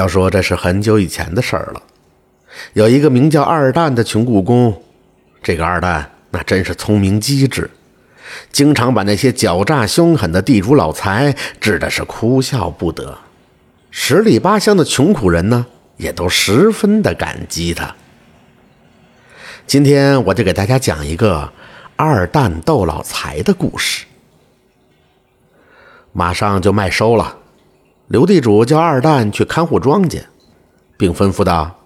[0.00, 1.82] 要说这是很久以前的事儿了。
[2.72, 4.82] 有一个名叫二蛋的穷故宫，
[5.42, 7.70] 这个二蛋那真是聪明机智，
[8.50, 13.18] 经常把那些狡诈凶狠的地主老财治的是哭笑不得。
[13.90, 15.66] 十里八乡的穷苦人呢，
[15.98, 17.94] 也都十分的感激他。
[19.66, 21.52] 今天我就给大家讲一个
[21.96, 24.06] 二蛋斗老财的故事。
[26.14, 27.36] 马上就麦收了，
[28.10, 30.22] 刘地主叫二蛋去看护庄稼，
[30.96, 31.76] 并吩咐道：“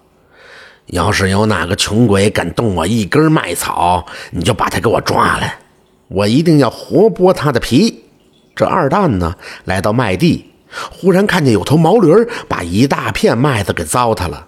[0.87, 5.59] 要是有哪个穷鬼敢动我一根麦草，你就把他给我抓来，
[6.07, 8.05] 我一定要活剥他的皮。”
[8.55, 10.49] 这二蛋呢，来到麦地，
[10.91, 12.09] 忽然看见有头毛驴
[12.47, 14.47] 把一大片麦子给糟蹋了，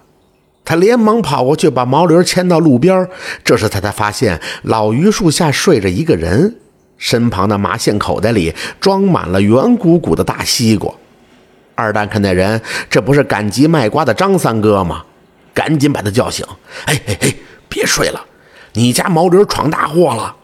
[0.64, 3.08] 他连忙跑过去把毛驴牵到路边，
[3.44, 6.56] 这时他才发现老榆树下睡着一个人。
[6.96, 10.92] 身旁的麻线口袋里装满了圆鼓鼓的大西瓜。
[11.78, 12.60] 二蛋看那人，
[12.90, 15.04] 这不是赶集卖瓜的张三哥吗？
[15.54, 16.44] 赶紧把他叫醒。
[16.86, 17.34] 哎哎哎，
[17.68, 18.20] 别睡了，
[18.72, 20.34] 你家毛驴闯大祸了。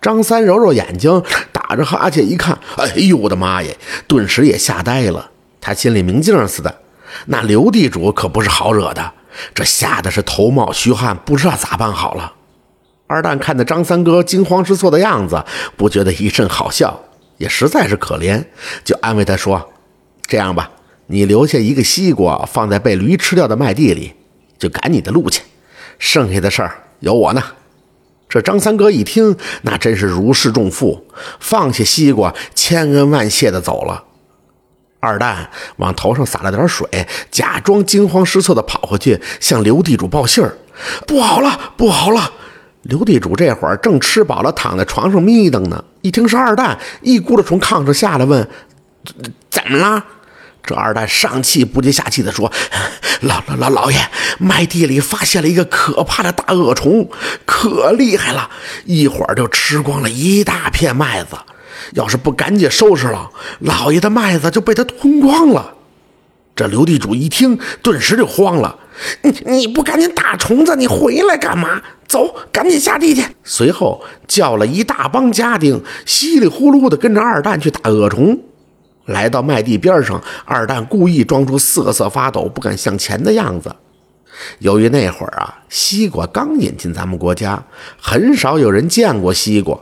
[0.00, 3.74] 张三揉揉眼睛，打着哈欠一看，哎呦我的妈呀！
[4.06, 5.30] 顿时也吓呆了。
[5.60, 6.72] 他心里明镜似的，
[7.26, 9.12] 那刘地主可不是好惹的，
[9.52, 12.32] 这吓得是头冒虚汗，不知道咋办好了。
[13.08, 15.44] 二蛋看着张三哥惊慌失措的样子，
[15.76, 17.00] 不觉得一阵好笑，
[17.38, 18.44] 也实在是可怜，
[18.84, 19.70] 就安慰他说
[20.32, 20.70] ：“这样吧，
[21.08, 24.14] 你留下一个西瓜放在被驴吃掉的麦地里，
[24.58, 25.42] 就赶你的路去，
[25.98, 27.42] 剩下的事儿有我呢。”
[28.30, 31.06] 这张三哥一听，那真是如释重负，
[31.38, 34.04] 放下西瓜，千恩万谢的走了。
[35.00, 36.88] 二蛋往头上洒了点水，
[37.30, 40.56] 假装惊慌失措的跑回去，向刘地主报信儿
[41.06, 42.32] ：“不好了，不好了！”
[42.84, 45.84] 刘地主这会儿正吃饱了，躺在床上眯瞪呢。
[46.00, 48.48] 一听是二蛋，一咕噜从炕上下来，问
[49.50, 50.02] ：“怎么了？”
[50.64, 52.52] 这二蛋上气不接下气地说
[53.22, 53.98] ：“老老老老爷，
[54.38, 57.08] 麦地里发现了一个可怕的大恶虫，
[57.44, 58.48] 可厉害了，
[58.84, 61.36] 一会儿就吃光了一大片麦子。
[61.94, 65.74] 要是不赶紧收拾了，老爷的麦子就被他吞光了。”
[66.54, 68.76] 这刘地主一听，顿时就慌了。
[69.22, 71.80] 你你不赶紧打虫子，你回来干嘛？
[72.06, 73.24] 走，赶紧下地去。
[73.42, 78.38] 随后叫了一大帮家丁，稀里呼噜的跟着二蛋去打恶虫。
[79.06, 83.74] 来到麦地边上，二蛋故意装出瑟瑟发抖、不敢向前的样子。
[84.60, 87.62] 由于那会儿啊，西瓜刚引进咱们国家，
[88.00, 89.78] 很少有人见过西瓜。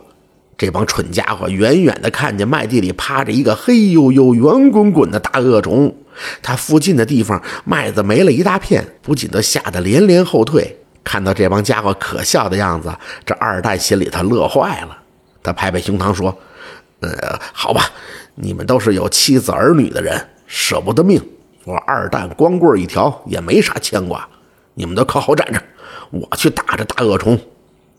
[0.59, 5.95] 这帮蠢家伙远远的看见麦地里趴着一个黑黝黝、圆滚滚的大恶虫。
[6.43, 10.79] 他附近的地方麦子没了一大片，不仅都吓得连连后退。
[11.03, 12.95] 看到这帮家伙可笑的样子，
[13.25, 14.99] 这二蛋心里头乐坏了。
[15.43, 16.37] 他拍拍胸膛说
[17.01, 17.89] ：“呃，好吧，
[18.35, 21.21] 你们都是有妻子儿女的人，舍不得命。
[21.65, 24.27] 我二蛋光棍一条，也没啥牵挂。
[24.75, 25.63] 你们都靠好站着，
[26.11, 27.39] 我去打这大恶虫。”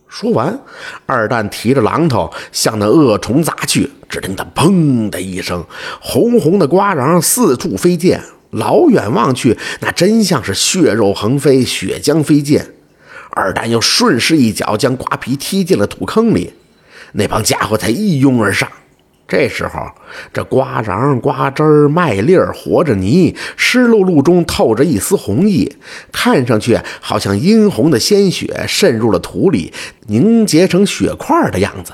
[0.09, 0.59] 说完，
[1.05, 3.89] 二蛋提着榔头向那恶虫砸去。
[4.09, 5.63] 只听得“砰”的一声，
[6.01, 12.73] 红红的瓜瓤四处飞溅，老远望去，那真像是血肉横飞、血浆飞溅。
[13.29, 16.51] 二蛋又顺势一脚将瓜皮踢进了土坑里，
[17.13, 18.69] 那帮家伙才一拥而上。
[19.31, 19.87] 这时候，
[20.33, 25.73] 这瓜瓤、瓜汁儿、麦粒儿和着泥，湿漉漉中透着一丝红意，
[26.11, 29.71] 看上去好像殷红的鲜血渗入了土里，
[30.07, 31.93] 凝结成血块的样子。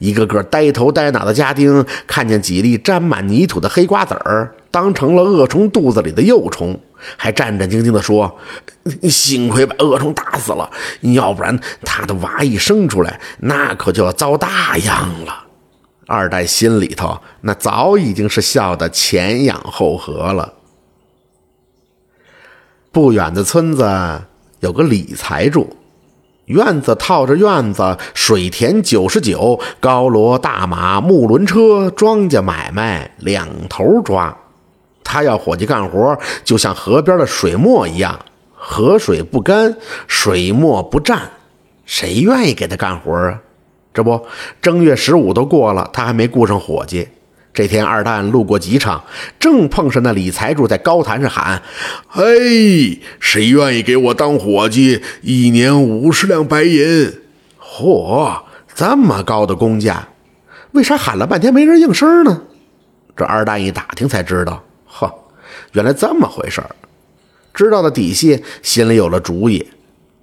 [0.00, 6.76] 一个个呆头呆脑的家丁看见几粒沾满泥土的黑瓜子儿，当成了恶虫肚子里的幼虫，
[7.16, 8.36] 还战战兢兢地说
[9.08, 10.68] ：“幸亏把恶虫打死了，
[11.02, 15.44] 要不然他的娃一生出来，那可就要遭大殃了。”
[16.06, 20.54] 二代心里头那早已经是笑得前仰后合了。
[22.92, 24.22] 不远的村子
[24.60, 25.76] 有个李财主。
[26.46, 34.36] 院子套着院子，水田九十九，高骡大马木轮车，庄稼买卖两头抓。
[35.02, 39.76] 他要伙计干活，就像河边的水磨一样，河水不干，
[40.06, 41.32] 水磨不沾，
[41.84, 43.42] 谁愿意给他干活啊？
[43.96, 44.26] 这不，
[44.60, 47.08] 正月十五都过了，他还没雇上伙计。
[47.54, 49.02] 这天，二蛋路过集场，
[49.40, 51.62] 正碰上那李财主在高台上喊
[52.06, 55.00] ：“嘿，谁愿意给我当伙计？
[55.22, 57.10] 一年五十两白银。”
[57.58, 58.42] 嚯，
[58.74, 60.08] 这么高的工价，
[60.72, 62.42] 为啥喊了半天没人应声呢？
[63.16, 65.10] 这二蛋一打听才知道，呵，
[65.72, 66.68] 原来这么回事儿。
[67.54, 69.66] 知道了底细，心里有了主意，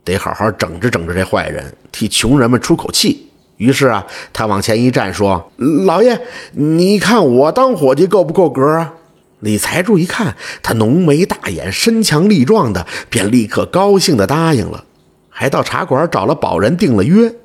[0.03, 3.31] 得好好整治整治这坏人，替穷人们出口气。
[3.57, 5.51] 于是啊，他往前一站，说
[5.85, 6.19] ：“老爷，
[6.53, 8.93] 你看我当伙计够不够格啊？”
[9.41, 14.85] 李财主一看他浓眉大眼、身强力壮的，便立刻高兴地答应了，
[15.29, 17.35] 还到茶馆找了保人定了约。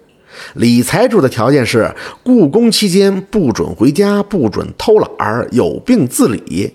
[0.54, 6.74] 李财主的条件是：故宫期间不准回家，不准偷懒儿，有病自理。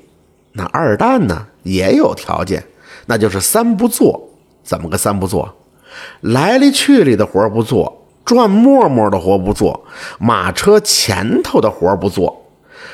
[0.51, 2.63] 那二蛋呢也有条件，
[3.06, 4.29] 那就是三不做。
[4.63, 5.56] 怎么个三不做？
[6.21, 9.85] 来里去里的活不做，转磨磨的活不做，
[10.19, 12.41] 马车前头的活不做。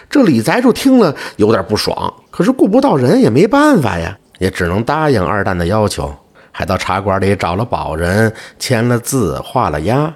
[0.10, 6.12] 这李财主听了有点不爽，可是顾不到人也没办法呀，也只能答应二蛋的要求，
[6.52, 10.12] 还到茶馆里找了保人，签了字，画了押。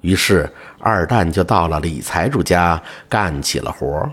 [0.00, 0.48] 于是
[0.80, 4.10] 二蛋就到了李财主家干起了活。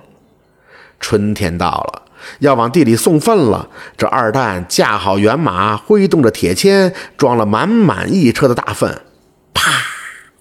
[0.99, 2.03] 春天到了，
[2.39, 3.67] 要往地里送粪了。
[3.97, 9.01] 这二蛋架好辕马，挥动着铁钎，装了满满一车的大粪。
[9.53, 9.93] 啪！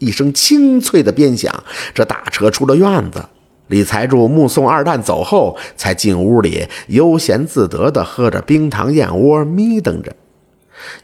[0.03, 1.63] 一声清脆的鞭响，
[1.95, 3.25] 这大车出了院子。
[3.69, 10.13] 李财主目送二蛋走后，才进屋里悠闲自得地喝着冰糖燕窝，眯瞪着。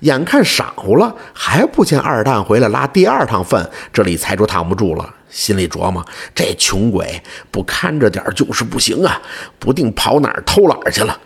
[0.01, 6.05] 眼看晌午了，还不见二蛋回来拉第二趟粪，这李财主躺不住了，心里琢磨：
[6.35, 7.23] 这穷鬼
[7.53, 9.23] 不看着点就是不行啊，
[9.61, 11.17] 不定跑哪儿偷懒去了。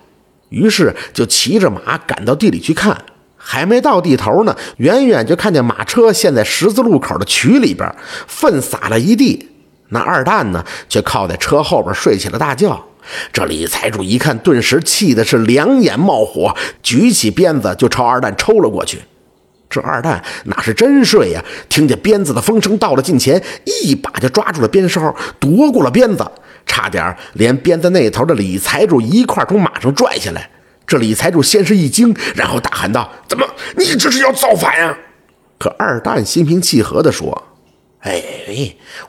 [0.50, 2.94] 于是就骑着马赶到地里去看，
[3.44, 7.92] 还没到地头呢，远远就看见马车陷在十字路口的渠里边，
[8.28, 9.48] 粪撒了一地。
[9.88, 12.82] 那二蛋呢，却靠在车后边睡起了大觉。
[13.32, 19.00] 这李财主一看，顿时气的是两眼冒火，举起鞭子就朝二蛋抽了过去。
[19.68, 21.44] 这二蛋哪是真睡呀？
[21.68, 26.24] 听见鞭子的风声到了近前，一把就抓住了鞭梢，夺过了鞭子，
[26.64, 30.48] 差点连鞭子那头的李财主一块从马上拽下来。
[30.86, 33.46] 这李财主先是一惊，然后大喊道：“怎么，
[33.76, 34.96] 你这是要造反呀？”
[35.58, 37.44] 可二蛋心平气和地说。
[38.00, 38.20] 哎，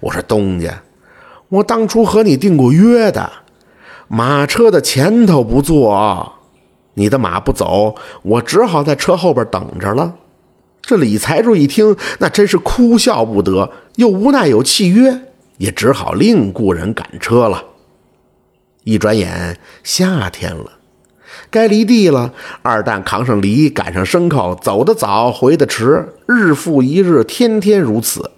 [0.01, 0.83] 我说东家，
[1.49, 3.31] 我当初和你订过约的，
[4.07, 6.33] 马车的前头不坐，
[6.93, 10.13] 你的马不走，我只好在车后边等着了。
[10.83, 15.21] 这李财主一听，那真是哭笑不得，又无奈有契约，
[15.57, 17.63] 也只好另雇人赶车了。
[18.83, 20.71] 一转眼夏天了，
[21.50, 22.31] 该犁地了，
[22.62, 28.31] 二蛋扛上犁，赶上牲口，走得早，回得迟，日复一日，天天如此。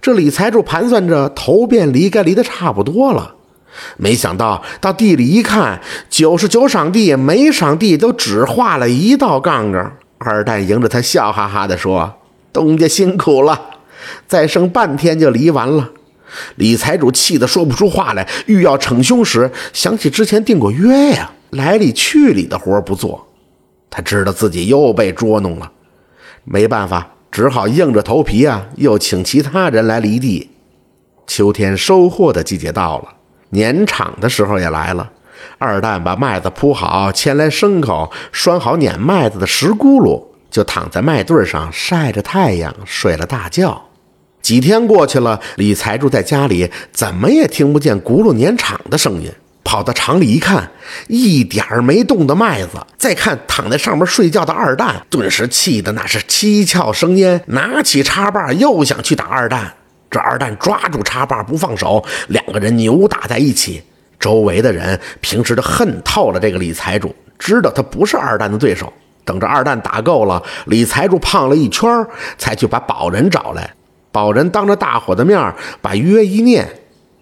[0.00, 3.34] 这李财主盘算着头遍犁该犁的差不多了，
[3.96, 9.92] 没想到到地里一看，九十九晌地每晌地都只画了一道杠杠。
[10.18, 12.14] 二蛋迎着他笑哈哈地说
[12.52, 13.60] ：“东家辛苦了，
[14.26, 15.90] 再剩半天就犁完了。”
[16.56, 23.26] 李财主气得说不出话来，欲要逞凶时，想起之前定过约呀，来里去里的活不做，
[23.90, 25.72] 他知道自己又被捉弄了，
[26.44, 27.12] 没办法。
[27.32, 30.48] 只好硬着头皮啊，又请其他人来犁地。
[31.26, 33.08] 秋天收获的季节到了，
[33.50, 35.10] 碾场的时候也来了。
[35.58, 43.82] 二蛋把麦子铺好，牵来牲口，拴好碾麦子的石轱辘，就躺在麦堆上晒着太阳，睡了大觉。
[44.40, 49.30] 几天过去了，李财主在家里怎么也听不见轱辘碾场的声音。
[49.76, 50.70] 跑到厂里一看，
[51.06, 59.74] 一点儿没动的麦子，再看躺在上面睡觉的二蛋，顿时气得那是七窍生烟，拿起叉把又想去打二蛋。
[60.10, 63.82] 这二蛋抓住叉把不放手，两个人扭打在一起。
[64.18, 68.90] 周围的人平时都恨透了这个李财主，知道他不是二蛋的对手。
[69.26, 71.86] 等着二蛋打够了，李财主胖了一圈，
[72.38, 73.74] 才去把保人找来。
[74.10, 76.66] 保人当着大伙的面把约一念，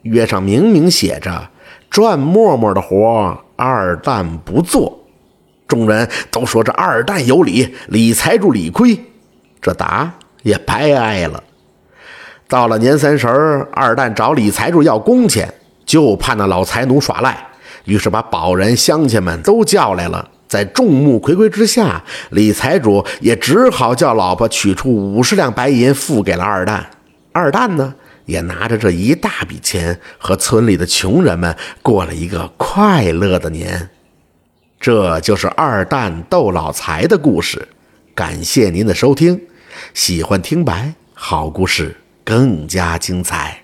[0.03, 1.51] 约上明明写着。
[1.95, 4.99] 转磨磨的活，二蛋不做。
[5.69, 8.99] 众人都说这二蛋有理，李财主理亏，
[9.63, 11.41] 这打也白挨了。
[12.49, 15.49] 到了年三十儿，二蛋找李财主要工钱，
[15.87, 17.39] 就怕那老财奴耍赖，
[17.85, 20.29] 于是把保人乡亲们都叫来了。
[20.49, 26.85] 在众目睽睽之下，李财主也只好叫老婆取出五十两白银付给了二蛋。
[27.31, 27.95] 二蛋呢？
[28.27, 33.91] 也拿着这一大笔钱，和村里的穷人们过了一个快乐的年。
[34.79, 37.69] 这就是二蛋斗老财的故事。
[38.15, 39.41] 感谢您的收听，
[39.93, 43.64] 喜欢听白好故事更加精彩。